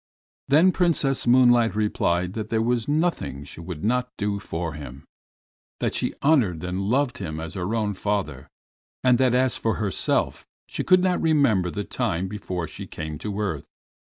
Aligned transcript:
Then 0.47 0.71
Princess 0.71 1.27
Moonlight 1.27 1.75
replied 1.75 2.33
that 2.33 2.49
there 2.49 2.59
was 2.63 2.87
nothing 2.87 3.43
she 3.43 3.59
would 3.61 3.83
not 3.83 4.09
do 4.17 4.39
for 4.39 4.73
him, 4.73 5.05
that 5.79 5.93
she 5.93 6.15
honored 6.23 6.63
and 6.63 6.81
loved 6.81 7.19
him 7.19 7.39
as 7.39 7.53
her 7.53 7.75
own 7.75 7.93
father, 7.93 8.47
and 9.03 9.19
that 9.19 9.35
as 9.35 9.57
for 9.57 9.75
herself 9.75 10.47
she 10.67 10.83
could 10.83 11.03
not 11.03 11.21
remember 11.21 11.69
the 11.69 11.83
time 11.83 12.27
before 12.27 12.67
she 12.67 12.87
came 12.87 13.19
to 13.19 13.39
earth. 13.39 13.67